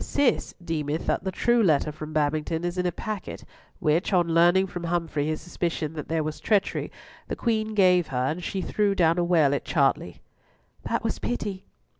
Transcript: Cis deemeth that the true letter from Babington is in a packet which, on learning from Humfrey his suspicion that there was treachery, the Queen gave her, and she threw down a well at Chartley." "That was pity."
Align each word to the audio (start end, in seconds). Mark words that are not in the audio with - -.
Cis 0.03 0.55
deemeth 0.65 1.05
that 1.05 1.23
the 1.25 1.31
true 1.31 1.61
letter 1.61 1.91
from 1.91 2.11
Babington 2.11 2.63
is 2.65 2.79
in 2.79 2.87
a 2.87 2.91
packet 2.91 3.45
which, 3.77 4.11
on 4.11 4.33
learning 4.33 4.65
from 4.65 4.85
Humfrey 4.85 5.27
his 5.27 5.41
suspicion 5.41 5.93
that 5.93 6.07
there 6.07 6.23
was 6.23 6.39
treachery, 6.39 6.91
the 7.27 7.35
Queen 7.35 7.75
gave 7.75 8.07
her, 8.07 8.25
and 8.25 8.43
she 8.43 8.63
threw 8.63 8.95
down 8.95 9.19
a 9.19 9.23
well 9.23 9.53
at 9.53 9.63
Chartley." 9.63 10.19
"That 10.85 11.03
was 11.03 11.19
pity." 11.19 11.67